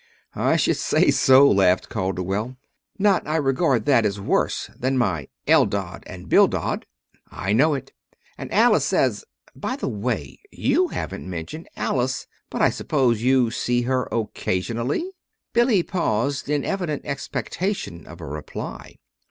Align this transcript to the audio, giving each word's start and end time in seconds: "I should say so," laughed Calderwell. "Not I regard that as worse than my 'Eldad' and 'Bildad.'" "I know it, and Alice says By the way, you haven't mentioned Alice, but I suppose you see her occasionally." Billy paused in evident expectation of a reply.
"I 0.33 0.55
should 0.55 0.77
say 0.77 1.11
so," 1.11 1.47
laughed 1.47 1.87
Calderwell. 1.87 2.57
"Not 2.97 3.27
I 3.27 3.35
regard 3.35 3.85
that 3.85 4.03
as 4.03 4.19
worse 4.19 4.67
than 4.75 4.97
my 4.97 5.27
'Eldad' 5.45 6.01
and 6.07 6.27
'Bildad.'" 6.27 6.87
"I 7.29 7.53
know 7.53 7.75
it, 7.75 7.91
and 8.35 8.51
Alice 8.51 8.83
says 8.85 9.25
By 9.55 9.75
the 9.75 9.87
way, 9.87 10.39
you 10.49 10.87
haven't 10.87 11.29
mentioned 11.29 11.69
Alice, 11.75 12.25
but 12.49 12.63
I 12.63 12.71
suppose 12.71 13.21
you 13.21 13.51
see 13.51 13.83
her 13.83 14.07
occasionally." 14.11 15.07
Billy 15.53 15.83
paused 15.83 16.49
in 16.49 16.65
evident 16.65 17.03
expectation 17.05 18.07
of 18.07 18.21
a 18.21 18.25
reply. 18.25 18.95